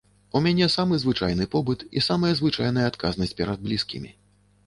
У 0.37 0.39
мяне 0.43 0.67
самы 0.75 0.95
звычайны 1.03 1.45
побыт 1.55 1.83
і 2.01 2.03
самая 2.07 2.31
звычайная 2.41 2.85
адказнасць 2.93 3.35
перад 3.43 3.59
блізкімі. 3.67 4.11